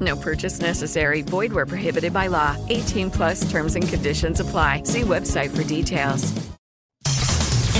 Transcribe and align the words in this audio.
No 0.00 0.16
purchase 0.16 0.60
necessary. 0.60 1.22
Void 1.22 1.52
where 1.52 1.66
prohibited 1.66 2.12
by 2.12 2.28
law. 2.28 2.56
18 2.68 3.10
plus 3.10 3.50
terms 3.50 3.74
and 3.76 3.86
conditions 3.86 4.40
apply. 4.40 4.84
See 4.84 5.02
website 5.02 5.50
for 5.50 5.64
details. 5.64 6.32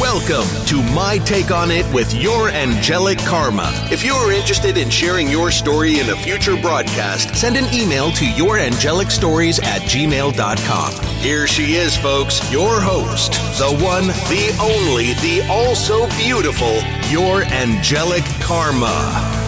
Welcome 0.01 0.49
to 0.69 0.83
My 0.95 1.19
Take 1.19 1.51
on 1.51 1.71
It 1.71 1.85
with 1.93 2.15
your 2.15 2.49
angelic 2.49 3.19
karma. 3.19 3.71
If 3.93 4.03
you 4.03 4.15
are 4.15 4.33
interested 4.33 4.79
in 4.79 4.89
sharing 4.89 5.29
your 5.29 5.51
story 5.51 6.01
in 6.01 6.09
a 6.09 6.17
future 6.17 6.57
broadcast, 6.57 7.37
send 7.37 7.59
an 7.59 7.67
email 7.75 8.11
to 8.12 8.25
yourangelicstories 8.25 9.62
at 9.62 9.83
gmail.com. 9.83 11.05
Here 11.21 11.47
she 11.47 11.75
is, 11.75 11.99
folks, 11.99 12.51
your 12.51 12.81
host, 12.81 13.34
the 13.59 13.77
one, 13.84 14.07
the 14.07 14.57
only, 14.62 15.12
the 15.21 15.47
also 15.51 16.09
beautiful, 16.17 16.81
your 17.11 17.43
angelic 17.43 18.25
karma. 18.41 19.40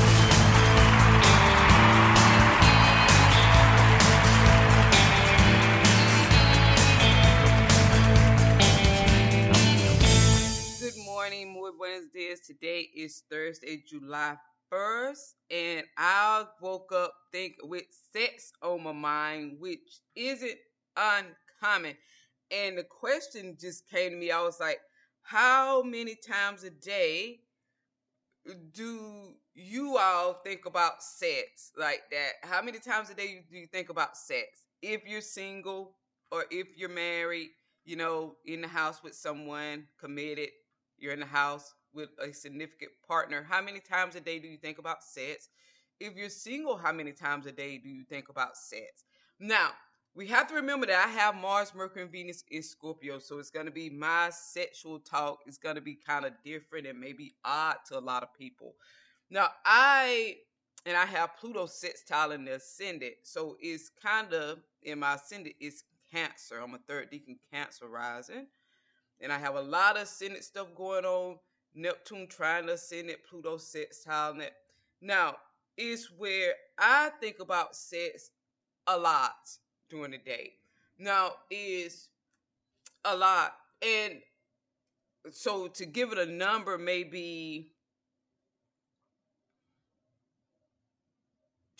Morning, 11.22 11.52
muy 11.52 11.70
buenos 11.78 12.10
dias. 12.12 12.40
Today 12.40 12.90
is 12.96 13.22
Thursday, 13.30 13.80
July 13.88 14.34
1st, 14.72 15.34
and 15.52 15.86
I 15.96 16.44
woke 16.60 16.90
up 16.92 17.14
think 17.30 17.54
with 17.62 17.84
sex 18.12 18.52
on 18.60 18.82
my 18.82 18.90
mind, 18.90 19.58
which 19.60 20.00
isn't 20.16 20.58
uncommon. 20.96 21.94
And 22.50 22.76
the 22.76 22.82
question 22.82 23.56
just 23.56 23.88
came 23.88 24.10
to 24.10 24.16
me. 24.16 24.32
I 24.32 24.42
was 24.42 24.58
like, 24.58 24.80
how 25.22 25.84
many 25.84 26.16
times 26.16 26.64
a 26.64 26.70
day 26.70 27.38
do 28.74 29.34
you 29.54 29.98
all 29.98 30.40
think 30.44 30.66
about 30.66 31.04
sex 31.04 31.70
like 31.78 32.02
that? 32.10 32.32
How 32.42 32.62
many 32.62 32.80
times 32.80 33.10
a 33.10 33.14
day 33.14 33.44
do 33.48 33.56
you 33.56 33.68
think 33.68 33.90
about 33.90 34.16
sex? 34.16 34.64
If 34.82 35.06
you're 35.06 35.20
single 35.20 35.94
or 36.32 36.46
if 36.50 36.76
you're 36.76 36.88
married, 36.88 37.50
you 37.84 37.94
know, 37.94 38.34
in 38.44 38.60
the 38.60 38.68
house 38.68 39.04
with 39.04 39.14
someone 39.14 39.84
committed, 40.00 40.48
you're 41.02 41.12
in 41.12 41.20
the 41.20 41.26
house 41.26 41.74
with 41.92 42.10
a 42.18 42.32
significant 42.32 42.92
partner. 43.06 43.46
How 43.48 43.60
many 43.60 43.80
times 43.80 44.14
a 44.14 44.20
day 44.20 44.38
do 44.38 44.48
you 44.48 44.56
think 44.56 44.78
about 44.78 45.02
sex? 45.02 45.48
If 46.00 46.14
you're 46.14 46.30
single, 46.30 46.76
how 46.76 46.92
many 46.92 47.12
times 47.12 47.46
a 47.46 47.52
day 47.52 47.78
do 47.78 47.88
you 47.88 48.04
think 48.04 48.28
about 48.28 48.56
sex? 48.56 49.04
Now, 49.38 49.70
we 50.14 50.26
have 50.26 50.46
to 50.48 50.54
remember 50.54 50.86
that 50.86 51.06
I 51.06 51.10
have 51.10 51.34
Mars, 51.34 51.74
Mercury, 51.74 52.02
and 52.02 52.12
Venus 52.12 52.44
in 52.50 52.62
Scorpio, 52.62 53.18
so 53.18 53.38
it's 53.38 53.50
going 53.50 53.66
to 53.66 53.72
be 53.72 53.88
my 53.88 54.30
sexual 54.30 54.98
talk. 54.98 55.38
It's 55.46 55.58
going 55.58 55.76
to 55.76 55.80
be 55.80 55.94
kind 55.94 56.24
of 56.24 56.32
different 56.44 56.86
and 56.86 57.00
maybe 57.00 57.34
odd 57.44 57.76
to 57.88 57.98
a 57.98 58.00
lot 58.00 58.22
of 58.22 58.34
people. 58.34 58.74
Now, 59.30 59.48
I 59.64 60.36
and 60.84 60.96
I 60.96 61.06
have 61.06 61.36
Pluto 61.38 61.66
sextile 61.66 62.32
in 62.32 62.44
the 62.44 62.56
ascendant, 62.56 63.14
so 63.22 63.56
it's 63.60 63.90
kind 64.02 64.32
of 64.34 64.58
in 64.82 64.98
my 64.98 65.14
ascendant. 65.14 65.54
It's 65.60 65.84
Cancer. 66.12 66.60
I'm 66.62 66.74
a 66.74 66.78
third 66.86 67.10
decan 67.10 67.38
Cancer 67.50 67.88
rising, 67.88 68.46
and 69.22 69.32
I 69.32 69.38
have 69.38 69.54
a 69.54 69.60
lot 69.60 69.96
of 69.96 70.02
ascendant 70.02 70.44
stuff 70.44 70.68
going 70.76 71.04
on. 71.04 71.38
Neptune 71.74 72.26
trying 72.28 72.66
to 72.66 72.74
ascendant, 72.74 73.20
Pluto 73.28 73.56
sextile. 73.56 74.34
Net. 74.34 74.52
Now, 75.00 75.36
is 75.76 76.10
where 76.16 76.54
I 76.78 77.10
think 77.20 77.40
about 77.40 77.74
sex 77.74 78.30
a 78.86 78.98
lot 78.98 79.32
during 79.88 80.10
the 80.12 80.18
day. 80.18 80.52
Now 80.98 81.32
is 81.50 82.08
a 83.04 83.16
lot. 83.16 83.54
And 83.80 84.20
so 85.30 85.68
to 85.68 85.86
give 85.86 86.12
it 86.12 86.18
a 86.18 86.26
number, 86.26 86.78
maybe 86.78 87.71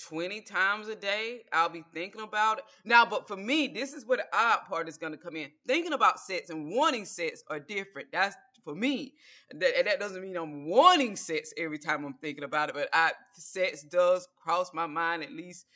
20 0.09 0.41
times 0.43 0.89
a 0.89 0.95
day, 0.95 1.43
I'll 1.53 1.69
be 1.69 1.85
thinking 1.95 2.23
about 2.23 2.59
it. 2.59 2.65
Now, 2.85 3.05
but 3.05 3.29
for 3.29 3.37
me, 3.37 3.69
this 3.69 3.93
is 3.93 4.07
where 4.07 4.19
the 4.19 4.27
odd 4.33 4.61
part 4.69 4.89
is 4.89 4.99
going 4.99 5.13
to 5.13 5.19
come 5.19 5.37
in. 5.37 5.51
Thinking 5.67 5.93
about 5.93 6.21
sex 6.21 6.51
and 6.51 6.71
wanting 6.71 7.05
sex 7.05 7.43
are 7.49 7.61
different. 7.61 8.09
That's 8.13 8.37
for 8.65 8.75
me. 8.75 9.15
That, 9.53 9.77
and 9.77 9.87
that 9.87 10.01
doesn't 10.01 10.23
mean 10.23 10.37
I'm 10.37 10.67
wanting 10.69 11.17
sex 11.17 11.53
every 11.57 11.79
time 11.79 12.05
I'm 12.05 12.15
thinking 12.15 12.45
about 12.45 12.69
it, 12.69 12.75
but 12.75 12.89
I, 12.93 13.13
sex 13.35 13.83
does 13.83 14.29
cross 14.43 14.73
my 14.73 14.87
mind 14.87 15.23
at 15.23 15.33
least 15.33 15.67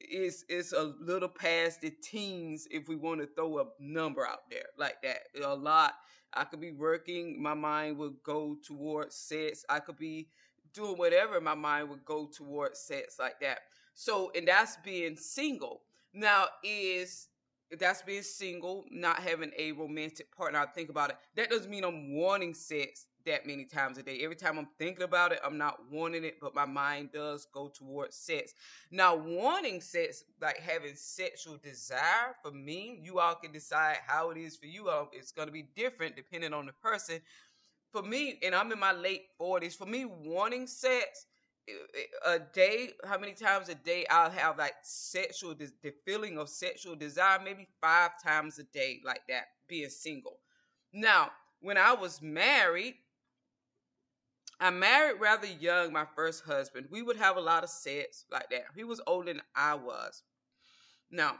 it's 0.00 0.44
it's 0.48 0.72
a 0.72 0.94
little 1.00 1.28
past 1.28 1.80
the 1.80 1.90
teens 2.02 2.66
if 2.70 2.88
we 2.88 2.96
want 2.96 3.20
to 3.20 3.26
throw 3.26 3.60
a 3.60 3.64
number 3.78 4.26
out 4.26 4.50
there 4.50 4.66
like 4.78 5.00
that. 5.02 5.20
A 5.42 5.54
lot. 5.54 5.94
I 6.36 6.44
could 6.44 6.60
be 6.60 6.72
working, 6.72 7.40
my 7.40 7.54
mind 7.54 7.96
would 7.98 8.16
go 8.24 8.56
towards 8.66 9.14
sex. 9.14 9.64
I 9.68 9.78
could 9.78 9.96
be 9.96 10.28
doing 10.72 10.96
whatever, 10.96 11.40
my 11.40 11.54
mind 11.54 11.88
would 11.90 12.04
go 12.04 12.26
towards 12.26 12.80
sex 12.80 13.16
like 13.20 13.38
that. 13.40 13.60
So, 13.94 14.30
and 14.34 14.46
that's 14.46 14.76
being 14.78 15.16
single. 15.16 15.82
Now, 16.12 16.46
is 16.62 17.28
that's 17.78 18.02
being 18.02 18.22
single, 18.22 18.84
not 18.90 19.20
having 19.20 19.52
a 19.58 19.72
romantic 19.72 20.34
partner. 20.36 20.60
I 20.60 20.66
think 20.66 20.90
about 20.90 21.10
it. 21.10 21.16
That 21.36 21.50
doesn't 21.50 21.70
mean 21.70 21.84
I'm 21.84 22.14
wanting 22.14 22.54
sex 22.54 23.06
that 23.26 23.46
many 23.46 23.64
times 23.64 23.96
a 23.98 24.02
day. 24.02 24.20
Every 24.22 24.36
time 24.36 24.58
I'm 24.58 24.68
thinking 24.78 25.02
about 25.02 25.32
it, 25.32 25.40
I'm 25.44 25.56
not 25.56 25.78
wanting 25.90 26.24
it, 26.24 26.38
but 26.40 26.54
my 26.54 26.66
mind 26.66 27.10
does 27.12 27.46
go 27.52 27.68
towards 27.68 28.16
sex. 28.16 28.52
Now, 28.90 29.16
wanting 29.16 29.80
sex, 29.80 30.24
like 30.40 30.58
having 30.58 30.94
sexual 30.94 31.56
desire, 31.56 32.36
for 32.42 32.50
me, 32.50 33.00
you 33.02 33.18
all 33.18 33.34
can 33.34 33.52
decide 33.52 33.98
how 34.06 34.30
it 34.30 34.36
is 34.36 34.56
for 34.56 34.66
you. 34.66 34.90
Um, 34.90 35.08
it's 35.12 35.32
going 35.32 35.48
to 35.48 35.52
be 35.52 35.66
different 35.74 36.16
depending 36.16 36.52
on 36.52 36.66
the 36.66 36.72
person. 36.72 37.20
For 37.92 38.02
me, 38.02 38.38
and 38.42 38.54
I'm 38.54 38.72
in 38.72 38.78
my 38.78 38.92
late 38.92 39.26
40s, 39.40 39.76
for 39.76 39.86
me, 39.86 40.04
wanting 40.04 40.66
sex, 40.66 41.26
a 42.26 42.38
day, 42.38 42.90
how 43.04 43.18
many 43.18 43.32
times 43.32 43.68
a 43.68 43.74
day 43.74 44.06
I'll 44.10 44.30
have 44.30 44.58
like 44.58 44.74
sexual, 44.82 45.54
the 45.54 45.92
feeling 46.04 46.38
of 46.38 46.48
sexual 46.48 46.94
desire, 46.94 47.38
maybe 47.42 47.68
five 47.80 48.12
times 48.22 48.58
a 48.58 48.64
day, 48.64 49.00
like 49.04 49.22
that, 49.28 49.44
being 49.68 49.88
single. 49.88 50.38
Now, 50.92 51.30
when 51.60 51.78
I 51.78 51.92
was 51.94 52.20
married, 52.22 52.94
I 54.60 54.70
married 54.70 55.20
rather 55.20 55.46
young, 55.46 55.92
my 55.92 56.06
first 56.14 56.44
husband. 56.44 56.86
We 56.90 57.02
would 57.02 57.16
have 57.16 57.36
a 57.36 57.40
lot 57.40 57.64
of 57.64 57.70
sex 57.70 58.24
like 58.30 58.50
that. 58.50 58.64
He 58.76 58.84
was 58.84 59.00
older 59.06 59.32
than 59.32 59.42
I 59.56 59.74
was. 59.74 60.22
Now, 61.10 61.36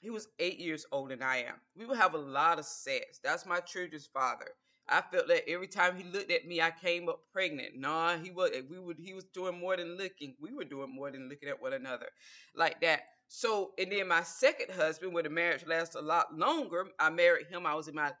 he 0.00 0.10
was 0.10 0.28
eight 0.38 0.58
years 0.58 0.84
older 0.90 1.14
than 1.14 1.22
I 1.26 1.38
am. 1.44 1.54
We 1.76 1.86
would 1.86 1.98
have 1.98 2.14
a 2.14 2.18
lot 2.18 2.58
of 2.58 2.64
sex. 2.64 3.20
That's 3.22 3.46
my 3.46 3.60
children's 3.60 4.06
father. 4.06 4.48
I 4.88 5.00
felt 5.00 5.28
that 5.28 5.48
every 5.48 5.68
time 5.68 5.96
he 5.96 6.04
looked 6.04 6.30
at 6.30 6.46
me, 6.46 6.60
I 6.60 6.70
came 6.70 7.08
up 7.08 7.20
pregnant. 7.32 7.76
Nah, 7.76 8.16
he 8.16 8.30
was 8.30 8.50
we 8.68 8.78
would 8.78 8.98
he 8.98 9.14
was 9.14 9.24
doing 9.24 9.58
more 9.58 9.76
than 9.76 9.96
looking. 9.96 10.34
We 10.40 10.52
were 10.52 10.64
doing 10.64 10.94
more 10.94 11.10
than 11.10 11.28
looking 11.28 11.48
at 11.48 11.62
one 11.62 11.72
another. 11.72 12.06
Like 12.54 12.80
that. 12.80 13.02
So 13.28 13.72
and 13.78 13.90
then 13.90 14.08
my 14.08 14.22
second 14.22 14.74
husband, 14.74 15.14
where 15.14 15.22
the 15.22 15.30
marriage 15.30 15.66
lasted 15.66 16.00
a 16.00 16.02
lot 16.02 16.36
longer, 16.36 16.86
I 16.98 17.10
married 17.10 17.46
him. 17.46 17.66
I 17.66 17.74
was 17.74 17.88
in 17.88 17.94
my 17.94 18.12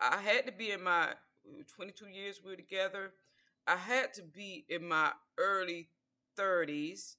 I 0.00 0.20
had 0.20 0.46
to 0.46 0.52
be 0.52 0.72
in 0.72 0.82
my 0.82 1.10
22 1.76 2.08
years 2.08 2.40
we 2.44 2.50
were 2.50 2.56
together. 2.56 3.12
I 3.66 3.76
had 3.76 4.14
to 4.14 4.22
be 4.22 4.64
in 4.68 4.86
my 4.86 5.12
early 5.38 5.88
30s 6.38 7.16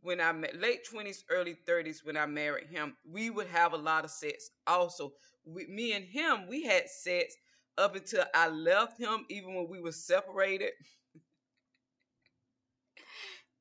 when 0.00 0.20
I 0.20 0.32
met 0.32 0.60
late 0.60 0.86
20s, 0.92 1.24
early 1.30 1.56
30s 1.68 2.04
when 2.04 2.16
I 2.16 2.26
married 2.26 2.68
him. 2.68 2.96
We 3.04 3.30
would 3.30 3.48
have 3.48 3.72
a 3.72 3.78
lot 3.78 4.04
of 4.04 4.10
sex. 4.10 4.50
Also, 4.66 5.12
we, 5.44 5.66
me 5.66 5.92
and 5.92 6.04
him, 6.04 6.46
we 6.48 6.62
had 6.62 6.88
sex 6.88 7.34
up 7.78 7.96
until 7.96 8.24
I 8.34 8.48
left 8.48 8.98
him, 8.98 9.24
even 9.30 9.54
when 9.54 9.68
we 9.68 9.80
were 9.80 9.92
separated. 9.92 10.72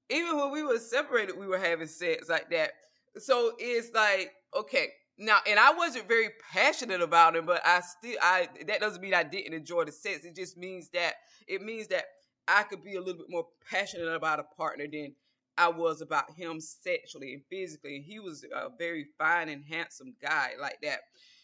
even 0.10 0.38
when 0.38 0.52
we 0.52 0.64
were 0.64 0.80
separated, 0.80 1.38
we 1.38 1.48
were 1.48 1.58
having 1.58 1.88
sex 1.88 2.30
like 2.30 2.50
that. 2.52 2.72
So 3.18 3.54
it's 3.58 3.94
like, 3.94 4.32
okay, 4.56 4.90
now, 5.18 5.40
and 5.48 5.60
I 5.60 5.72
wasn't 5.72 6.08
very 6.08 6.30
passionate 6.52 7.02
about 7.02 7.36
it, 7.36 7.46
but 7.46 7.62
I 7.66 7.82
still, 7.82 8.18
I 8.22 8.48
that 8.68 8.80
doesn't 8.80 9.02
mean 9.02 9.14
I 9.14 9.24
didn't 9.24 9.54
enjoy 9.54 9.86
the 9.86 9.92
sex. 9.92 10.26
It 10.26 10.36
just 10.36 10.58
means 10.58 10.90
that 10.90 11.16
it 11.48 11.62
means 11.62 11.88
that 11.88 12.06
I 12.48 12.64
could 12.64 12.84
be 12.84 12.96
a 12.96 13.00
little 13.00 13.18
bit 13.18 13.30
more 13.30 13.48
passionate 13.70 14.14
about 14.14 14.40
a 14.40 14.44
partner 14.44 14.86
than 14.92 15.16
I 15.58 15.70
was 15.70 16.02
about 16.02 16.36
him 16.36 16.62
sexually 16.62 17.34
and 17.34 17.42
physically. 17.50 18.04
He 18.06 18.20
was 18.20 18.46
a 18.54 18.70
very 18.78 19.08
fine 19.18 19.50
and 19.50 19.66
handsome 19.66 20.14
guy 20.22 20.52
like 20.62 20.78
that. 20.84 21.00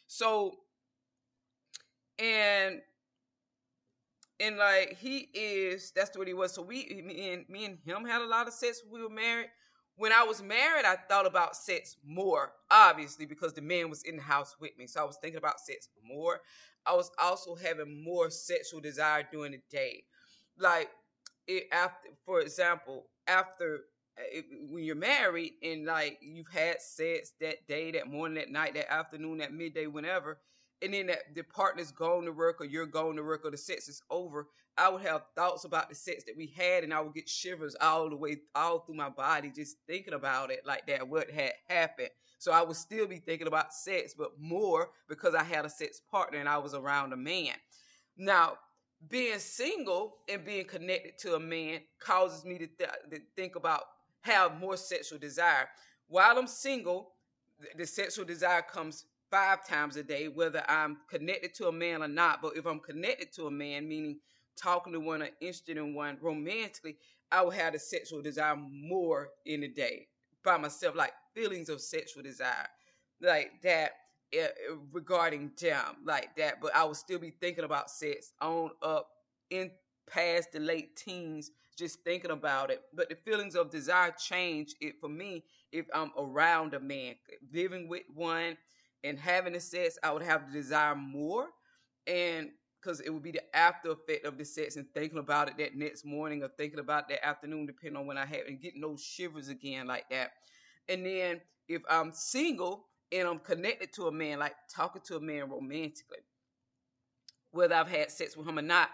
So, 0.06 0.58
and 2.20 2.82
and 4.40 4.58
like 4.58 4.98
he 5.00 5.30
is, 5.34 5.92
that's 5.96 6.18
what 6.18 6.28
he 6.28 6.34
was. 6.34 6.54
So 6.54 6.62
we, 6.62 7.02
me 7.06 7.34
and 7.34 7.46
me 7.50 7.66
and 7.66 7.78
him 7.86 8.06
had 8.06 8.22
a 8.22 8.28
lot 8.28 8.48
of 8.48 8.54
sex 8.54 8.82
when 8.88 9.02
we 9.02 9.08
were 9.08 9.14
married. 9.14 9.48
When 9.96 10.12
I 10.12 10.24
was 10.24 10.42
married, 10.42 10.86
I 10.86 10.96
thought 11.08 11.28
about 11.28 11.56
sex 11.56 11.98
more, 12.04 12.52
obviously, 12.72 13.28
because 13.28 13.54
the 13.54 13.62
man 13.62 13.90
was 13.90 14.04
in 14.04 14.16
the 14.16 14.24
house 14.24 14.56
with 14.60 14.72
me. 14.78 14.88
So 14.88 15.02
I 15.02 15.04
was 15.04 15.18
thinking 15.22 15.38
about 15.38 15.60
sex 15.60 15.88
more. 16.04 16.40
I 16.86 16.96
was 16.96 17.12
also 17.22 17.56
having 17.56 18.04
more 18.04 18.30
sexual 18.32 18.82
desire 18.82 19.24
during 19.32 19.52
the 19.52 19.62
day. 19.70 20.04
Like, 20.58 20.90
it, 21.48 21.66
after, 21.72 22.10
for 22.26 22.42
example, 22.42 23.06
after 23.28 23.82
eh, 24.18 24.40
if, 24.40 24.46
when 24.70 24.84
you're 24.84 24.96
married 24.96 25.54
and 25.62 25.86
like 25.86 26.18
you've 26.22 26.50
had 26.52 26.82
sex 26.82 27.34
that 27.40 27.68
day, 27.68 27.92
that 27.92 28.08
morning, 28.08 28.36
that 28.36 28.52
night, 28.52 28.74
that 28.74 28.92
afternoon, 28.92 29.38
that 29.38 29.54
midday, 29.54 29.86
whenever, 29.86 30.40
and 30.84 30.94
then 30.94 31.08
that 31.08 31.34
the 31.34 31.44
partner's 31.44 31.92
going 31.92 32.26
to 32.26 32.32
work 32.32 32.60
or 32.60 32.66
you're 32.66 32.86
going 32.86 33.16
to 33.16 33.24
work 33.24 33.46
or 33.46 33.52
the 33.52 33.58
sex 33.58 33.88
is 33.88 34.02
over, 34.10 34.48
I 34.78 34.90
would 34.90 35.02
have 35.04 35.24
thoughts 35.36 35.66
about 35.66 35.90
the 35.90 35.96
sex 35.96 36.24
that 36.26 36.36
we 36.36 36.48
had 36.48 36.84
and 36.84 36.94
I 36.94 37.00
would 37.00 37.14
get 37.14 37.30
shivers 37.30 37.76
all 37.80 38.10
the 38.10 38.16
way 38.16 38.38
all 38.56 38.80
through 38.80 38.96
my 38.96 39.10
body 39.10 39.52
just 39.56 39.78
thinking 39.88 40.14
about 40.14 40.52
it 40.52 40.66
like 40.66 40.86
that, 40.88 41.08
what 41.08 41.32
had 41.32 41.54
happened. 41.70 42.10
So 42.40 42.52
I 42.52 42.62
would 42.62 42.76
still 42.76 43.08
be 43.08 43.18
thinking 43.18 43.48
about 43.48 43.74
sex, 43.74 44.14
but 44.18 44.32
more 44.40 44.90
because 45.08 45.36
I 45.36 45.44
had 45.44 45.66
a 45.66 45.70
sex 45.70 46.02
partner 46.12 46.40
and 46.40 46.50
I 46.50 46.58
was 46.58 46.74
around 46.74 47.14
a 47.14 47.18
man. 47.18 47.54
Now, 48.18 48.58
being 49.10 49.40
single 49.40 50.18
and 50.30 50.44
being 50.44 50.66
connected 50.66 51.18
to 51.20 51.36
a 51.36 51.40
man 51.40 51.82
causes 52.00 52.44
me 52.44 52.58
to, 52.58 52.68
th- 52.68 52.90
to 53.12 53.20
think 53.36 53.56
about 53.56 53.84
have 54.22 54.60
more 54.60 54.78
sexual 54.78 55.20
desire. 55.20 55.70
While 56.08 56.38
I'm 56.38 56.48
single, 56.48 57.14
the 57.78 57.86
sexual 57.86 58.26
desire 58.26 58.62
comes 58.62 59.06
five 59.34 59.66
times 59.68 59.96
a 59.96 60.04
day, 60.04 60.28
whether 60.28 60.64
I'm 60.70 60.98
connected 61.10 61.56
to 61.56 61.68
a 61.68 61.72
man 61.72 62.04
or 62.04 62.08
not. 62.08 62.40
But 62.40 62.56
if 62.56 62.68
I'm 62.68 62.80
connected 62.80 63.32
to 63.34 63.48
a 63.48 63.52
man, 63.52 63.88
meaning 63.88 64.20
talking 64.56 64.94
to 64.94 65.00
one 65.00 65.24
or 65.24 65.30
interested 65.42 65.76
in 65.78 65.96
one 65.96 66.20
romantically, 66.22 66.98
I 67.32 67.42
will 67.42 67.50
have 67.50 67.74
the 67.74 67.80
sexual 67.80 68.22
desire 68.22 68.56
more 68.56 69.30
in 69.48 69.64
a 69.64 69.68
day 69.68 70.08
by 70.46 70.58
myself, 70.58 70.96
like 70.96 71.14
feelings 71.34 71.70
of 71.70 71.82
sexual 71.82 72.22
desire, 72.22 72.68
like 73.22 73.54
that 73.64 73.94
uh, 74.40 74.76
regarding 74.92 75.52
them, 75.60 75.96
like 76.06 76.36
that. 76.36 76.62
But 76.62 76.76
I 76.76 76.84
will 76.84 76.94
still 76.94 77.18
be 77.18 77.32
thinking 77.32 77.64
about 77.64 77.90
sex 77.90 78.34
on 78.40 78.70
up 78.84 79.08
in 79.50 79.72
past 80.08 80.52
the 80.52 80.60
late 80.60 80.96
teens 80.96 81.50
just 81.76 82.04
thinking 82.04 82.30
about 82.30 82.70
it. 82.70 82.84
But 82.94 83.10
the 83.10 83.16
feelings 83.16 83.56
of 83.56 83.72
desire 83.72 84.12
change 84.12 84.76
it 84.80 85.00
for 85.02 85.10
me 85.10 85.44
if 85.72 85.88
I'm 85.92 86.12
around 86.20 86.76
a 86.76 86.80
man, 86.80 87.16
living 87.52 87.88
with 87.88 88.04
one 88.14 88.58
and 89.04 89.20
having 89.20 89.54
the 89.54 89.60
sex. 89.60 89.98
I 90.04 90.12
would 90.12 90.24
have 90.24 90.48
the 90.48 90.54
desire 90.54 90.96
more, 90.96 91.48
and 92.08 92.50
because 92.82 93.00
it 93.00 93.10
would 93.10 93.24
be 93.24 93.32
the 93.32 93.56
after 93.56 93.92
effect 93.92 94.26
of 94.26 94.38
the 94.38 94.46
sex 94.46 94.76
and 94.76 94.86
thinking 94.94 95.20
about 95.20 95.50
it 95.50 95.58
that 95.58 95.76
next 95.76 96.06
morning 96.06 96.44
or 96.44 96.50
thinking 96.50 96.80
about 96.80 97.08
that 97.10 97.26
afternoon, 97.26 97.66
depending 97.66 97.98
on 97.98 98.06
when 98.08 98.18
I 98.18 98.26
have 98.26 98.46
and 98.48 98.62
getting 98.62 98.82
those 98.82 99.02
shivers 99.02 99.48
again 99.48 99.88
like 99.88 100.10
that. 100.10 100.32
And 100.90 101.06
then 101.06 101.42
if 101.70 101.82
I'm 101.90 102.12
single 102.12 102.88
and 103.12 103.28
I'm 103.28 103.40
connected 103.40 103.94
to 103.94 104.08
a 104.08 104.12
man, 104.12 104.40
like 104.40 104.56
talking 104.74 105.02
to 105.06 105.16
a 105.16 105.22
man 105.22 105.50
romantically, 105.50 106.20
whether 107.52 107.76
I've 107.76 107.88
had 107.88 108.12
sex 108.12 108.36
with 108.36 108.48
him 108.48 108.60
or 108.60 108.64
not, 108.64 108.90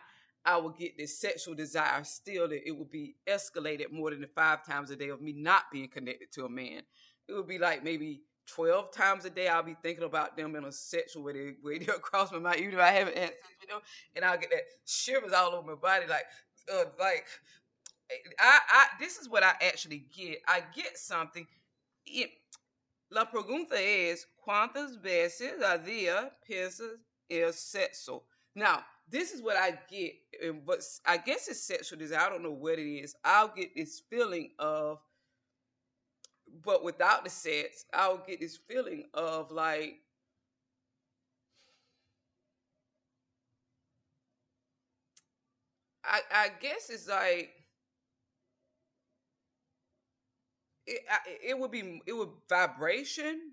I 0.46 0.58
will 0.58 0.70
get 0.70 0.98
this 0.98 1.20
sexual 1.20 1.56
desire 1.56 2.04
still 2.04 2.48
that 2.48 2.68
it 2.68 2.78
would 2.78 2.92
be 2.92 3.16
escalated 3.28 3.92
more 3.92 4.12
than 4.12 4.22
the 4.22 4.28
five 4.28 4.66
times 4.66 4.92
a 4.92 4.96
day 4.96 5.10
of 5.10 5.22
me 5.22 5.34
not 5.34 5.64
being 5.72 5.90
connected 5.90 6.32
to 6.34 6.46
a 6.46 6.50
man. 6.50 6.82
It 7.28 7.34
would 7.34 7.48
be 7.48 7.58
like 7.58 7.84
maybe 7.84 8.22
12 8.56 8.92
times 8.92 9.26
a 9.26 9.30
day 9.30 9.48
I'll 9.48 9.64
be 9.64 9.76
thinking 9.82 10.04
about 10.04 10.36
them 10.36 10.56
in 10.56 10.66
a 10.66 10.72
sexual 10.72 11.24
way. 11.24 11.34
They, 11.34 11.54
way 11.64 11.78
they 11.80 11.86
across 11.86 12.32
my 12.32 12.40
mind, 12.40 12.60
even 12.60 12.74
if 12.74 12.80
I 12.80 12.92
haven't 12.92 13.18
had 13.18 13.30
sex 13.30 13.56
with 13.62 13.70
them. 13.70 13.80
And 14.16 14.26
I'll 14.26 14.38
get 14.38 14.50
that 14.52 14.64
shivers 14.86 15.34
all 15.34 15.54
over 15.54 15.68
my 15.68 15.76
body. 15.76 16.06
Like, 16.08 16.26
uh, 16.74 16.86
like, 17.00 17.26
I, 18.40 18.60
I, 18.70 18.86
this 19.00 19.18
is 19.18 19.30
what 19.30 19.44
I 19.44 19.54
actually 19.62 20.06
get. 20.16 20.40
I 20.48 20.64
get 20.76 20.98
something. 20.98 21.46
It, 22.06 22.30
la 23.12 23.26
pregunta 23.26 23.74
es, 23.74 24.26
¿cuántas 24.46 25.02
veces 25.02 25.62
a 25.62 25.78
día 25.78 26.32
piensas 26.50 26.98
el 27.30 27.52
sexo? 27.54 28.24
Now, 28.56 28.84
this 29.10 29.32
is 29.32 29.42
what 29.42 29.58
I 29.58 29.78
get, 29.90 30.14
but 30.66 30.84
I 31.06 31.18
guess 31.18 31.48
it's 31.48 31.62
sexual 31.62 32.00
desire. 32.00 32.20
I 32.20 32.30
don't 32.30 32.44
know 32.44 32.52
what 32.52 32.80
it 32.80 32.88
is. 32.88 33.16
I'll 33.24 33.54
get 33.56 33.76
this 33.76 34.02
feeling 34.10 34.52
of, 34.60 35.00
but 36.64 36.84
without 36.84 37.24
the 37.24 37.30
sex, 37.30 37.86
I'll 37.94 38.18
get 38.26 38.40
this 38.40 38.58
feeling 38.58 39.06
of 39.14 39.52
like, 39.52 40.02
I, 46.04 46.22
I 46.32 46.50
guess 46.60 46.90
it's 46.90 47.08
like 47.08 47.52
it, 50.88 51.02
it 51.46 51.58
would 51.60 51.72
be 51.72 52.02
it 52.06 52.14
would 52.14 52.30
vibration 52.50 53.52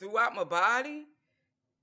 throughout 0.00 0.34
my 0.34 0.44
body 0.44 1.06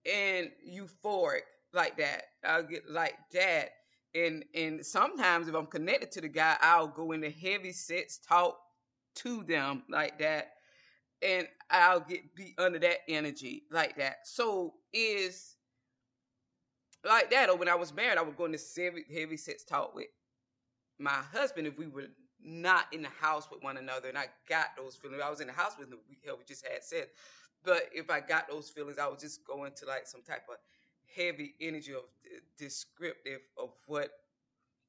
and 0.06 0.51
euphoric 0.68 1.42
like 1.74 1.98
that. 1.98 2.24
I'll 2.45 2.63
get 2.63 2.89
like 2.89 3.16
that. 3.33 3.69
And 4.16 4.45
and 4.56 4.85
sometimes 4.85 5.47
if 5.47 5.56
I'm 5.56 5.68
connected 5.68 6.11
to 6.14 6.21
the 6.21 6.30
guy, 6.30 6.57
I'll 6.61 6.88
go 6.88 7.11
into 7.11 7.30
heavy 7.30 7.71
sets, 7.73 8.19
talk 8.19 8.59
to 9.16 9.44
them 9.44 9.84
like 9.90 10.19
that. 10.19 10.54
And 11.22 11.48
I'll 11.69 12.02
get 12.02 12.36
be 12.36 12.54
under 12.57 12.80
that 12.80 13.00
energy 13.07 13.64
like 13.72 13.98
that. 13.98 14.18
So 14.26 14.74
is 14.94 15.56
like 17.04 17.31
that. 17.31 17.50
Or 17.50 17.57
when 17.57 17.69
I 17.69 17.76
was 17.76 17.94
married, 17.94 18.18
I 18.18 18.22
would 18.22 18.38
go 18.38 18.45
into 18.45 18.60
heavy, 18.78 19.06
heavy 19.14 19.38
sets 19.38 19.64
talk 19.64 19.95
with 19.95 20.07
my 21.00 21.19
husband 21.34 21.68
if 21.68 21.78
we 21.78 21.88
were 21.88 22.07
not 22.44 22.86
in 22.92 23.02
the 23.02 23.10
house 23.19 23.50
with 23.50 23.64
one 23.64 23.78
another 23.78 24.10
and 24.10 24.18
I 24.18 24.28
got 24.48 24.68
those 24.78 24.95
feelings. 24.95 25.22
I 25.26 25.30
was 25.30 25.42
in 25.42 25.48
the 25.48 25.54
house 25.54 25.74
with 25.80 25.90
him, 25.90 26.00
we, 26.07 26.18
hell, 26.26 26.38
we 26.38 26.44
just 26.45 26.66
had 26.66 26.84
sex. 26.84 27.07
But 27.64 27.90
if 27.94 28.10
I 28.10 28.19
got 28.19 28.48
those 28.48 28.69
feelings, 28.69 28.98
I 29.00 29.07
would 29.07 29.19
just 29.19 29.45
go 29.45 29.66
into 29.66 29.86
like 29.86 30.06
some 30.06 30.22
type 30.22 30.44
of 30.50 30.57
heavy 31.16 31.56
energy 31.60 31.94
of 31.94 32.04
descriptive 32.57 33.40
of 33.57 33.69
what 33.88 34.12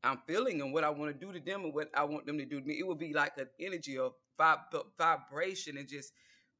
I'm 0.06 0.20
feeling 0.26 0.60
and 0.60 0.72
what 0.72 0.84
I 0.84 0.90
want 0.90 1.12
to 1.12 1.26
do 1.26 1.32
to 1.32 1.40
them 1.40 1.64
and 1.64 1.74
what 1.74 1.88
I 1.94 2.04
want 2.04 2.26
them 2.26 2.38
to 2.38 2.44
do 2.44 2.60
to 2.60 2.66
me. 2.66 2.78
It 2.78 2.86
would 2.86 2.98
be 2.98 3.12
like 3.12 3.36
an 3.38 3.48
energy 3.60 3.98
of 3.98 4.12
vib- 4.40 4.84
vibration 4.98 5.76
and 5.76 5.88
just 5.88 6.12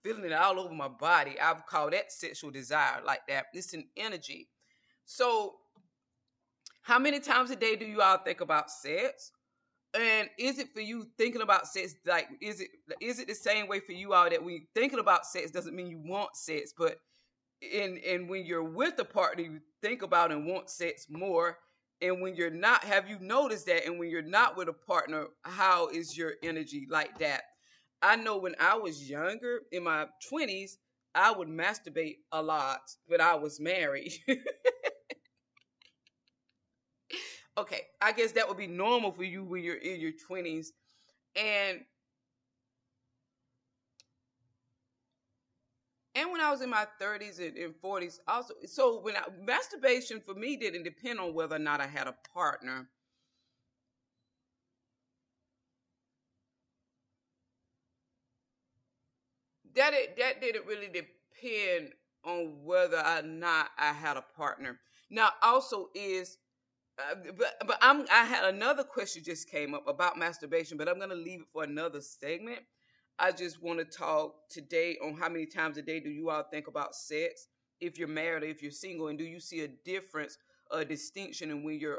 feeling 0.03 0.25
it 0.25 0.33
all 0.33 0.61
over 0.61 0.75
my 0.75 0.89
body. 0.89 1.39
I 1.41 1.53
would 1.53 1.67
call 1.67 1.91
that 1.91 2.13
sexual 2.13 2.51
desire 2.51 3.01
like 3.05 3.27
that. 3.29 3.47
It's 3.53 3.75
an 3.75 3.89
energy. 3.97 4.49
So, 5.05 5.57
how 6.83 6.99
many 6.99 7.21
times 7.21 7.51
a 7.51 7.57
day 7.57 7.77
do 7.77 7.85
you 7.85 8.01
all 8.01 8.19
think 8.19 8.41
about 8.41 8.71
sex? 8.71 9.33
And 9.99 10.29
is 10.39 10.59
it 10.59 10.69
for 10.75 10.81
you 10.81 11.07
thinking 11.17 11.43
about 11.43 11.67
sex 11.67 11.95
like 12.05 12.29
is 12.43 12.61
it 12.61 12.69
is 13.01 13.19
it 13.19 13.29
the 13.29 13.35
same 13.35 13.67
way 13.67 13.81
for 13.81 13.93
you 13.93 14.13
all 14.13 14.29
that 14.29 14.45
we 14.45 14.67
thinking 14.75 14.99
about 14.99 15.25
sex 15.27 15.51
doesn't 15.51 15.75
mean 15.75 15.87
you 15.87 15.99
want 16.05 16.37
sex, 16.37 16.73
but 16.77 16.99
and 17.75 17.99
and 17.99 18.29
when 18.29 18.45
you're 18.45 18.63
with 18.65 18.99
a 18.99 19.05
partner, 19.05 19.45
you 19.45 19.61
think 19.83 20.03
about 20.03 20.33
and 20.33 20.47
want 20.47 20.71
sex 20.71 21.07
more. 21.09 21.59
And 22.03 22.21
when 22.21 22.37
you're 22.37 22.51
not, 22.51 22.85
have 22.85 23.09
you 23.09 23.19
noticed 23.21 23.67
that? 23.67 23.87
And 23.87 23.99
when 23.99 24.11
you're 24.11 24.23
not 24.23 24.57
with 24.57 24.69
a 24.69 24.73
partner, 24.73 25.27
how 25.43 25.89
is 25.89 26.17
your 26.17 26.35
energy 26.43 26.87
like 26.91 27.19
that? 27.19 27.43
I 28.03 28.17
know 28.17 28.37
when 28.37 28.55
I 28.61 28.77
was 28.77 29.09
younger, 29.09 29.61
in 29.73 29.85
my 29.85 30.07
20s, 30.31 30.77
I 31.15 31.33
would 31.33 31.49
masturbate 31.49 32.17
a 32.33 32.43
lot, 32.43 32.81
but 33.09 33.21
I 33.21 33.37
was 33.37 33.59
married. 33.59 34.13
okay, 37.59 37.83
I 38.03 38.13
guess 38.13 38.33
that 38.33 38.49
would 38.49 38.59
be 38.59 38.67
normal 38.67 39.13
for 39.13 39.25
you 39.25 39.45
when 39.45 39.63
you're 39.63 39.77
in 39.77 40.01
your 40.01 40.13
20s. 40.13 40.73
And 41.35 41.81
and 46.17 46.33
when 46.33 46.41
I 46.43 46.51
was 46.51 46.63
in 46.63 46.71
my 46.71 46.87
30s 47.01 47.41
and, 47.41 47.57
and 47.59 47.75
40s, 47.83 48.21
also. 48.29 48.55
So 48.67 49.01
when 49.03 49.17
I, 49.17 49.25
masturbation 49.45 50.21
for 50.21 50.35
me 50.35 50.57
didn't 50.59 50.85
depend 50.85 51.21
on 51.21 51.35
whether 51.35 51.57
or 51.57 51.61
not 51.61 51.81
I 51.83 51.89
had 51.89 52.09
a 52.09 52.17
partner. 52.35 52.89
That 59.75 59.95
it, 59.95 60.17
that 60.19 60.41
didn't 60.41 60.67
really 60.67 60.89
depend 60.89 61.93
on 62.25 62.65
whether 62.65 62.99
or 62.99 63.23
not 63.23 63.71
I 63.79 63.93
had 63.93 64.17
a 64.17 64.25
partner. 64.37 64.81
Now, 65.11 65.31
also 65.43 65.91
is, 65.95 66.39
uh, 66.99 67.17
but 67.39 67.57
but 67.67 67.79
I'm 67.83 68.03
I 68.13 68.25
had 68.25 68.45
another 68.55 68.85
question 68.85 69.25
just 69.25 69.51
came 69.51 69.75
up 69.75 69.89
about 69.89 70.19
masturbation, 70.19 70.79
but 70.79 70.89
I'm 70.89 70.99
gonna 71.01 71.15
leave 71.15 71.43
it 71.43 71.49
for 71.53 71.65
another 71.65 72.01
segment. 72.01 72.61
I 73.19 73.33
just 73.33 73.63
want 73.63 73.79
to 73.79 73.85
talk 73.85 74.35
today 74.51 74.99
on 75.03 75.15
how 75.15 75.31
many 75.31 75.47
times 75.47 75.79
a 75.79 75.83
day 75.83 76.01
do 76.01 76.11
you 76.11 76.29
all 76.29 76.43
think 76.43 76.67
about 76.67 76.95
sex 76.95 77.47
if 77.81 77.99
you're 77.99 78.09
married 78.09 78.43
or 78.43 78.47
if 78.47 78.63
you're 78.63 78.71
single, 78.71 79.09
and 79.09 79.19
do 79.19 79.25
you 79.25 79.41
see 79.41 79.61
a 79.61 79.69
difference, 79.69 80.37
a 80.71 80.85
distinction 80.85 81.51
in 81.51 81.63
when 81.63 81.79
you're 81.79 81.99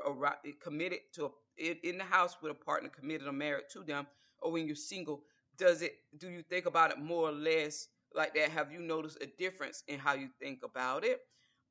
committed 0.62 1.00
to 1.16 1.32
a, 1.60 1.72
in 1.88 1.98
the 1.98 2.04
house 2.04 2.38
with 2.42 2.52
a 2.52 2.56
partner 2.56 2.90
committed 2.90 3.28
or 3.28 3.32
married 3.32 3.66
to 3.74 3.84
them, 3.84 4.06
or 4.40 4.52
when 4.52 4.68
you're 4.68 4.76
single? 4.76 5.24
Does 5.58 5.82
it? 5.82 5.96
Do 6.20 6.30
you 6.30 6.44
think 6.44 6.68
about 6.68 6.92
it 6.92 7.00
more 7.00 7.30
or 7.30 7.32
less 7.32 7.88
like 8.14 8.36
that? 8.36 8.52
Have 8.52 8.72
you 8.72 8.80
noticed 8.80 9.18
a 9.22 9.26
difference 9.26 9.84
in 9.88 10.00
how 10.00 10.14
you 10.14 10.30
think 10.40 10.60
about 10.64 11.04
it? 11.04 11.22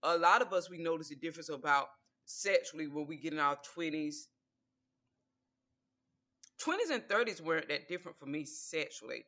A 0.03 0.19
lot 0.19 0.43
of 0.43 0.53
us 0.53 0.69
we 0.69 0.79
notice 0.79 1.12
a 1.12 1.17
difference 1.17 1.50
about 1.50 1.87
sexually 2.25 2.88
when 2.88 3.07
we 3.07 3.17
get 3.17 3.33
in 3.33 3.38
our 3.38 3.59
twenties. 3.75 4.29
20s 6.65 6.91
and 6.91 7.03
30s 7.03 7.41
weren't 7.41 7.69
that 7.69 7.87
different 7.87 8.19
for 8.19 8.25
me 8.26 8.45
sexually 8.45 9.25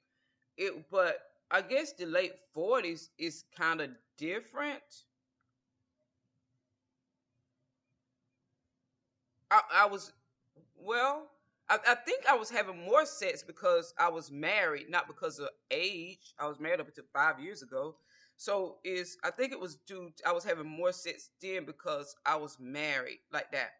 it 0.59 0.91
but 0.91 1.19
I 1.51 1.63
guess 1.63 1.93
the 1.93 2.07
late 2.07 2.35
forties 2.53 3.11
is 3.19 3.45
kind 3.57 3.81
of 3.81 3.91
different. 4.19 5.05
I, 9.51 9.61
I 9.73 9.87
was 9.87 10.13
well, 10.77 11.29
I, 11.69 11.79
I, 11.89 11.95
think 11.95 12.25
I 12.29 12.37
was 12.37 12.51
having 12.51 12.85
more 12.85 13.05
sex 13.07 13.43
because 13.43 13.95
I 13.99 14.09
was 14.09 14.31
married, 14.31 14.91
not 14.91 15.07
because 15.07 15.39
of 15.39 15.49
age. 15.71 16.35
I 16.39 16.47
was 16.47 16.61
married 16.61 16.81
up 16.81 16.89
until 16.89 17.05
five 17.13 17.41
years 17.41 17.63
ago. 17.63 17.97
So 18.37 18.77
is 18.85 19.17
I 19.25 19.31
think 19.31 19.53
it 19.53 19.59
was 19.59 19.77
due 19.87 20.13
I 20.25 20.33
was 20.33 20.45
having 20.45 20.67
more 20.69 20.93
sex 20.93 21.31
then 21.43 21.65
because 21.65 22.15
I 22.25 22.37
was 22.37 22.57
married 22.61 23.19
like 23.33 23.51
that. 23.53 23.71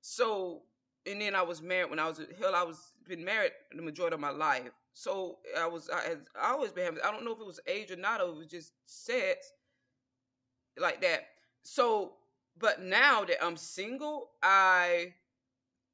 So 0.00 0.62
and 1.04 1.20
then 1.20 1.34
I 1.34 1.42
was 1.42 1.60
married 1.60 1.90
when 1.90 1.98
I 1.98 2.08
was 2.08 2.20
hell 2.40 2.54
I 2.54 2.62
was 2.62 2.78
been 3.06 3.24
married 3.24 3.52
the 3.74 3.82
majority 3.82 4.14
of 4.14 4.20
my 4.20 4.30
life. 4.30 4.70
So 4.98 5.40
I 5.58 5.66
was 5.66 5.90
I 5.90 6.08
had 6.08 6.20
always 6.42 6.72
been 6.72 6.84
having 6.86 7.00
I 7.04 7.10
don't 7.10 7.22
know 7.22 7.32
if 7.32 7.38
it 7.38 7.46
was 7.46 7.60
age 7.66 7.90
or 7.90 7.96
not 7.96 8.22
or 8.22 8.28
it 8.30 8.36
was 8.36 8.46
just 8.46 8.72
sex 8.86 9.52
like 10.78 11.02
that. 11.02 11.26
So 11.64 12.14
but 12.58 12.80
now 12.80 13.22
that 13.26 13.44
I'm 13.44 13.58
single, 13.58 14.30
I 14.42 15.12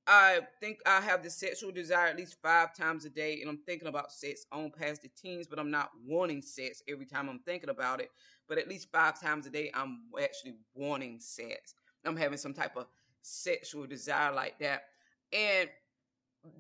I 0.06 0.42
think 0.60 0.78
I 0.86 1.00
have 1.00 1.24
the 1.24 1.30
sexual 1.30 1.72
desire 1.72 2.06
at 2.06 2.16
least 2.16 2.36
five 2.40 2.76
times 2.76 3.04
a 3.04 3.10
day, 3.10 3.40
and 3.40 3.50
I'm 3.50 3.58
thinking 3.66 3.88
about 3.88 4.12
sex 4.12 4.46
on 4.52 4.70
past 4.70 5.02
the 5.02 5.08
teens, 5.08 5.48
but 5.48 5.58
I'm 5.58 5.72
not 5.72 5.90
wanting 6.06 6.40
sex 6.40 6.80
every 6.88 7.06
time 7.06 7.28
I'm 7.28 7.40
thinking 7.40 7.70
about 7.70 8.00
it. 8.00 8.10
But 8.48 8.58
at 8.58 8.68
least 8.68 8.92
five 8.92 9.20
times 9.20 9.46
a 9.48 9.50
day, 9.50 9.72
I'm 9.74 10.02
actually 10.22 10.54
wanting 10.76 11.18
sex. 11.18 11.74
I'm 12.04 12.16
having 12.16 12.38
some 12.38 12.54
type 12.54 12.76
of 12.76 12.86
sexual 13.22 13.84
desire 13.84 14.32
like 14.32 14.60
that. 14.60 14.84
And 15.32 15.68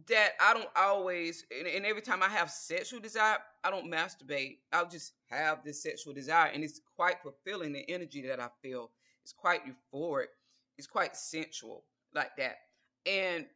that 0.08 0.32
I 0.40 0.54
don't 0.54 0.68
always, 0.76 1.44
and, 1.56 1.66
and, 1.66 1.84
every 1.84 2.02
time 2.02 2.22
I 2.22 2.28
have 2.28 2.50
sexual 2.50 3.00
desire, 3.00 3.38
I 3.64 3.70
don't 3.70 3.90
masturbate. 3.90 4.58
I'll 4.72 4.88
just 4.88 5.14
have 5.28 5.64
this 5.64 5.82
sexual 5.82 6.14
desire, 6.14 6.50
and 6.52 6.62
it's 6.62 6.80
quite 6.96 7.16
fulfilling. 7.22 7.72
The 7.72 7.88
energy 7.90 8.24
that 8.26 8.40
I 8.40 8.48
feel 8.62 8.90
is 9.24 9.32
quite 9.32 9.62
euphoric. 9.66 10.26
It's 10.78 10.86
quite 10.86 11.16
sensual, 11.16 11.84
like 12.14 12.36
that, 12.36 12.56
and 13.06 13.46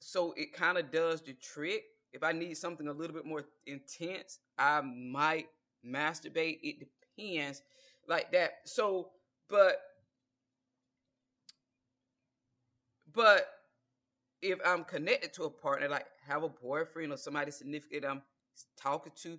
so 0.00 0.32
it 0.36 0.52
kind 0.54 0.78
of 0.78 0.90
does 0.90 1.20
the 1.20 1.34
trick. 1.34 1.84
If 2.12 2.22
I 2.22 2.32
need 2.32 2.56
something 2.56 2.88
a 2.88 2.92
little 2.92 3.14
bit 3.14 3.26
more 3.26 3.44
intense, 3.66 4.38
I 4.58 4.80
might 4.80 5.48
masturbate. 5.86 6.58
It 6.62 6.88
depends, 7.16 7.62
like 8.08 8.32
that. 8.32 8.52
So, 8.64 9.10
but, 9.48 9.76
but 13.12 13.46
if 14.42 14.58
I'm 14.64 14.84
connected 14.84 15.32
to 15.34 15.44
a 15.44 15.50
partner, 15.50 15.88
like 15.88 16.06
have 16.26 16.42
a 16.42 16.48
boyfriend 16.48 17.12
or 17.12 17.16
somebody 17.16 17.50
significant 17.50 18.04
I'm 18.04 18.22
talking 18.80 19.12
to, 19.22 19.38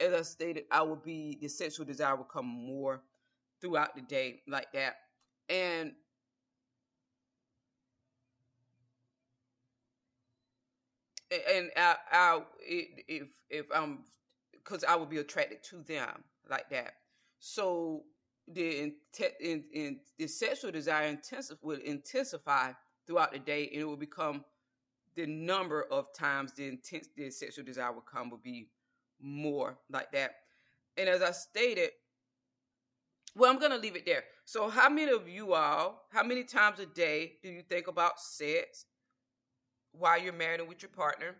as 0.00 0.12
I 0.12 0.22
stated, 0.22 0.64
I 0.70 0.82
will 0.82 0.96
be 0.96 1.38
the 1.40 1.48
sexual 1.48 1.86
desire 1.86 2.16
will 2.16 2.24
come 2.24 2.46
more 2.46 3.02
throughout 3.60 3.94
the 3.94 4.02
day, 4.02 4.42
like 4.48 4.72
that. 4.72 4.96
And 5.48 5.92
and 11.48 11.70
I, 11.76 11.96
I 12.10 12.40
if 12.60 13.28
if 13.48 13.66
I'm 13.74 14.00
because 14.52 14.84
I 14.84 14.96
would 14.96 15.08
be 15.08 15.18
attracted 15.18 15.62
to 15.64 15.82
them 15.82 16.24
like 16.50 16.68
that. 16.70 16.94
So 17.38 18.04
the 18.48 18.92
in, 19.40 19.64
in, 19.72 20.00
the 20.18 20.26
sexual 20.26 20.70
desire 20.70 21.06
intensive 21.06 21.58
will 21.62 21.80
intensify 21.84 22.72
throughout 23.12 23.32
the 23.32 23.38
day, 23.38 23.68
and 23.72 23.82
it 23.82 23.84
will 23.84 23.96
become 23.96 24.42
the 25.14 25.26
number 25.26 25.82
of 25.90 26.12
times 26.14 26.52
the 26.54 26.66
intense 26.66 27.08
the 27.14 27.30
sexual 27.30 27.64
desire 27.64 27.92
will 27.92 28.00
come 28.00 28.30
will 28.30 28.38
be 28.38 28.68
more 29.20 29.76
like 29.90 30.10
that. 30.12 30.36
And 30.96 31.08
as 31.08 31.20
I 31.20 31.32
stated, 31.32 31.90
well, 33.36 33.50
I'm 33.50 33.58
gonna 33.58 33.76
leave 33.76 33.96
it 33.96 34.06
there. 34.06 34.24
So, 34.46 34.70
how 34.70 34.88
many 34.88 35.12
of 35.12 35.28
you 35.28 35.52
all, 35.52 36.06
how 36.10 36.22
many 36.22 36.42
times 36.42 36.80
a 36.80 36.86
day 36.86 37.34
do 37.42 37.50
you 37.50 37.62
think 37.62 37.86
about 37.86 38.18
sex 38.18 38.86
while 39.92 40.18
you're 40.18 40.32
married 40.32 40.60
and 40.60 40.68
with 40.68 40.80
your 40.80 40.90
partner? 40.90 41.36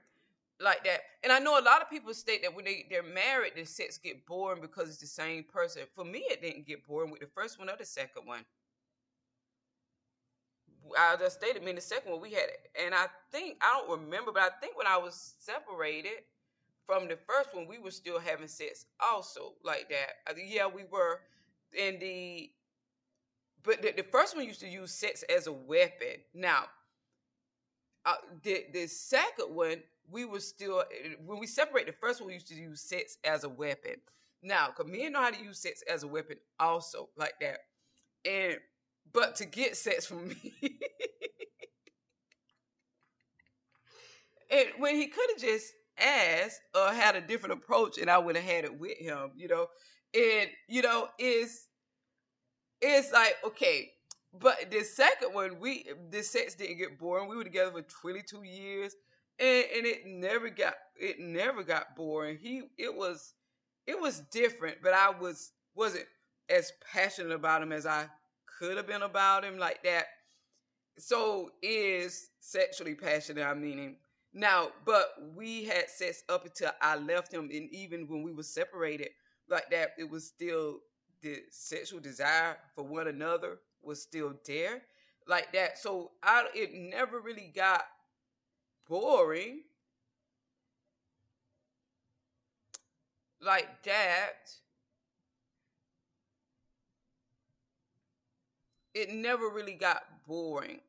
Like 0.61 0.85
that. 0.85 1.01
And 1.25 1.33
I 1.33 1.39
know 1.39 1.59
a 1.59 1.65
lot 1.65 1.81
of 1.81 1.91
people 1.91 2.13
state 2.15 2.43
that 2.43 2.55
when 2.55 2.67
they, 2.67 2.87
they're 2.89 3.03
married, 3.03 3.53
the 3.57 3.65
sex 3.65 3.99
get 3.99 4.27
boring 4.27 4.61
because 4.61 4.91
it's 4.91 4.99
the 4.99 5.07
same 5.07 5.43
person. 5.43 5.83
For 5.95 6.05
me, 6.05 6.21
it 6.31 6.43
didn't 6.43 6.67
get 6.67 6.87
boring 6.87 7.11
with 7.11 7.21
the 7.21 7.27
first 7.27 7.59
one 7.59 7.69
or 7.69 7.77
the 7.77 7.85
second 7.85 8.27
one. 8.27 8.45
I 10.99 11.17
just 11.17 11.39
stated, 11.39 11.63
I 11.63 11.65
mean, 11.65 11.77
the 11.77 11.81
second 11.81 12.13
one 12.13 12.21
we 12.21 12.33
had, 12.33 12.45
and 12.85 12.95
I 12.95 13.07
think 13.31 13.57
I 13.61 13.83
don't 13.87 14.01
remember, 14.01 14.33
but 14.33 14.43
I 14.43 14.51
think 14.61 14.77
when 14.77 14.87
I 14.87 14.97
was 14.97 15.35
separated 15.39 16.25
from 16.87 17.09
the 17.09 17.17
first 17.17 17.55
one, 17.55 17.67
we 17.67 17.79
were 17.79 17.91
still 17.91 18.19
having 18.19 18.49
sex, 18.49 18.87
also 19.01 19.55
like 19.65 19.89
that. 19.91 20.37
Yeah, 20.37 20.67
we 20.67 20.85
were 20.91 21.21
in 21.73 21.99
the, 21.99 22.51
but 23.63 23.83
the, 23.83 23.93
the 23.93 24.03
first 24.03 24.37
one 24.37 24.45
used 24.47 24.61
to 24.61 24.69
use 24.69 24.93
sex 24.93 25.25
as 25.35 25.47
a 25.47 25.53
weapon. 25.53 26.17
Now, 26.35 26.65
uh, 28.05 28.17
the 28.43 28.65
the 28.73 28.87
second 28.87 29.55
one, 29.55 29.83
we 30.11 30.25
were 30.25 30.41
still 30.41 30.85
when 31.25 31.39
we 31.39 31.47
separate. 31.47 31.87
The 31.87 31.93
first 31.93 32.21
one 32.21 32.33
used 32.33 32.49
to 32.49 32.55
use 32.55 32.81
sex 32.81 33.19
as 33.25 33.45
a 33.45 33.49
weapon. 33.49 33.95
Now, 34.43 34.69
cause 34.77 34.87
men 34.87 35.13
know 35.13 35.21
how 35.21 35.31
to 35.31 35.43
use 35.43 35.61
sex 35.61 35.83
as 35.91 36.03
a 36.03 36.09
weapon, 36.09 36.37
also 36.59 37.11
like 37.17 37.35
that, 37.41 37.59
and 38.25 38.57
but 39.13 39.37
to 39.37 39.45
get 39.45 39.77
sex 39.77 40.07
from 40.07 40.29
me. 40.29 40.55
and 44.51 44.67
when 44.79 44.97
he 44.97 45.07
could 45.09 45.29
have 45.31 45.41
just 45.41 45.73
asked 45.99 46.61
or 46.75 46.89
had 46.93 47.17
a 47.17 47.21
different 47.21 47.55
approach 47.55 47.99
and 47.99 48.11
I 48.11 48.19
would 48.19 48.37
have 48.37 48.45
had 48.45 48.65
it 48.65 48.79
with 48.79 48.99
him, 48.99 49.33
you 49.37 49.49
know. 49.49 49.67
And, 50.15 50.51
you 50.69 50.83
know, 50.83 51.09
it's 51.19 51.69
it's 52.81 53.13
like, 53.13 53.37
okay, 53.45 53.91
but 54.33 54.71
the 54.71 54.83
second 54.83 55.35
one, 55.35 55.61
we 55.61 55.87
the 56.11 56.23
sex 56.23 56.55
didn't 56.55 56.79
get 56.79 56.99
boring. 56.99 57.29
We 57.29 57.37
were 57.37 57.45
together 57.45 57.71
for 57.71 57.83
22 57.83 58.43
years. 58.45 58.95
And, 59.39 59.65
and 59.77 59.87
it 59.87 60.07
never 60.07 60.51
got 60.51 60.75
it 60.97 61.19
never 61.19 61.63
got 61.63 61.97
boring. 61.97 62.39
He 62.41 62.63
it 62.79 62.95
was 62.95 63.35
it 63.87 64.01
was 64.01 64.21
different, 64.31 64.79
but 64.83 64.93
I 64.95 65.11
was 65.11 65.53
wasn't 65.75 66.07
as 66.51 66.73
passionate 66.93 67.33
about 67.33 67.63
him 67.63 67.73
as 67.73 67.87
I 67.87 68.07
could 68.63 68.77
have 68.77 68.87
been 68.87 69.03
about 69.03 69.45
him 69.45 69.59
like 69.59 69.83
that. 69.83 70.07
So 70.99 71.51
is 71.63 72.31
sexually 72.41 72.95
passionate, 72.95 73.45
I 73.45 73.55
mean 73.55 73.97
Now, 74.33 74.69
but 74.85 75.15
we 75.35 75.65
had 75.65 75.91
sex 75.91 76.23
up 76.29 76.45
until 76.47 76.71
I 76.81 76.97
left 76.97 77.33
him, 77.35 77.51
and 77.53 77.69
even 77.71 78.07
when 78.07 78.23
we 78.23 78.33
were 78.33 78.45
separated, 78.45 79.11
like 79.49 79.69
that, 79.71 79.91
it 79.99 80.09
was 80.09 80.25
still 80.27 80.79
the 81.23 81.43
sexual 81.51 81.99
desire 82.01 82.57
for 82.77 82.85
one 82.85 83.09
another 83.09 83.59
was 83.83 84.01
still 84.01 84.33
there, 84.47 84.83
like 85.27 85.53
that. 85.53 85.77
So 85.79 86.13
I, 86.23 86.47
it 86.55 86.73
never 86.73 87.21
really 87.21 87.53
got 87.55 87.83
boring, 88.89 89.63
like 93.41 93.83
that. 93.85 94.53
It 98.95 99.11
never 99.11 99.49
really 99.49 99.75
got 99.75 100.03
boring. 100.27 100.81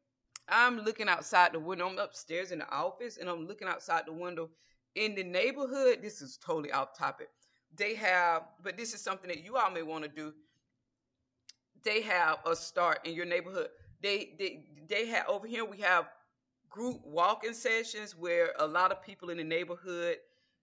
I'm 0.49 0.79
looking 0.79 1.07
outside 1.07 1.53
the 1.53 1.59
window. 1.59 1.87
I'm 1.87 1.97
upstairs 1.97 2.51
in 2.51 2.59
the 2.59 2.69
office 2.69 3.17
and 3.17 3.29
I'm 3.29 3.47
looking 3.47 3.67
outside 3.67 4.03
the 4.05 4.13
window 4.13 4.49
in 4.95 5.15
the 5.15 5.23
neighborhood. 5.23 5.99
This 6.01 6.21
is 6.21 6.37
totally 6.37 6.71
off 6.71 6.97
topic, 6.97 7.29
they 7.75 7.95
have, 7.95 8.43
but 8.61 8.77
this 8.77 8.93
is 8.93 9.01
something 9.01 9.29
that 9.29 9.43
you 9.43 9.57
all 9.57 9.71
may 9.71 9.83
want 9.83 10.03
to 10.03 10.09
do. 10.09 10.33
They 11.83 12.01
have 12.01 12.39
a 12.45 12.55
start 12.55 12.99
in 13.05 13.13
your 13.13 13.25
neighborhood. 13.25 13.69
They 14.01 14.35
they 14.37 14.65
they 14.87 15.07
have 15.07 15.27
over 15.27 15.47
here. 15.47 15.65
We 15.65 15.77
have 15.79 16.09
group 16.69 17.01
walking 17.05 17.53
sessions 17.53 18.15
where 18.17 18.53
a 18.59 18.67
lot 18.67 18.91
of 18.91 19.01
people 19.01 19.29
in 19.29 19.37
the 19.37 19.43
neighborhood 19.43 20.17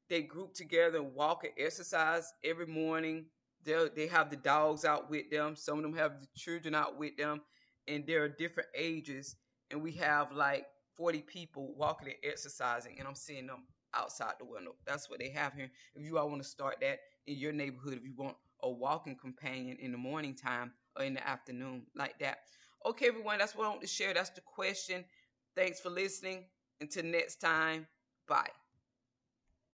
they 0.09 0.23
group 0.23 0.55
together 0.55 0.99
and 0.99 1.15
walk 1.15 1.45
and 1.45 1.53
exercise 1.57 2.33
every 2.45 2.67
morning. 2.67 3.27
They 3.65 3.89
they 3.95 4.07
have 4.07 4.31
the 4.31 4.37
dogs 4.37 4.85
out 4.85 5.11
with 5.11 5.31
them. 5.31 5.57
Some 5.57 5.79
of 5.79 5.83
them 5.83 5.95
have 5.97 6.21
the 6.21 6.29
children 6.37 6.75
out 6.75 6.99
with 6.99 7.17
them, 7.17 7.43
and 7.89 8.07
there 8.07 8.23
are 8.25 8.29
different 8.29 8.69
ages. 8.75 9.37
And 9.71 9.83
we 9.83 9.93
have 9.93 10.33
like 10.33 10.67
40 10.97 11.23
people 11.23 11.75
walking 11.77 12.09
and 12.09 12.17
exercising, 12.25 12.97
and 12.99 13.07
I'm 13.07 13.15
seeing 13.15 13.47
them 13.47 13.65
outside 13.95 14.35
the 14.39 14.45
window. 14.45 14.75
That's 14.87 15.09
what 15.11 15.19
they 15.19 15.31
have 15.31 15.55
here. 15.55 15.71
If 15.95 16.05
you 16.05 16.19
all 16.19 16.29
want 16.29 16.43
to 16.43 16.49
start 16.49 16.77
that 16.81 17.01
in 17.27 17.37
your 17.37 17.53
neighborhood, 17.53 17.95
if 17.95 18.05
you 18.05 18.15
want 18.17 18.37
a 18.63 18.71
walking 18.71 19.17
companion 19.17 19.77
in 19.81 19.93
the 19.93 19.99
morning 19.99 20.35
time 20.35 20.73
or 20.97 21.05
in 21.05 21.15
the 21.15 21.27
afternoon, 21.27 21.87
like 21.95 22.19
that. 22.21 22.39
Okay, 22.87 23.09
everyone, 23.09 23.39
that's 23.39 23.55
what 23.55 23.67
I 23.67 23.71
want 23.71 23.83
to 23.83 23.87
share. 23.87 24.15
That's 24.15 24.31
the 24.31 24.41
question. 24.43 25.05
Thanks 25.57 25.81
for 25.81 25.91
listening. 25.91 26.45
Until 26.81 27.05
next 27.05 27.37
time, 27.37 27.87
bye. 28.27 28.60